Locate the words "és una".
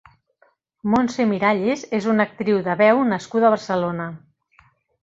1.99-2.27